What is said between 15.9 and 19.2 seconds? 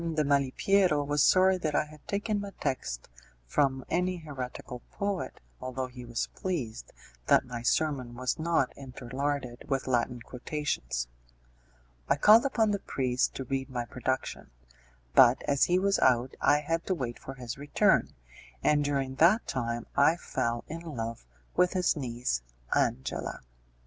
out I had to wait for his return, and during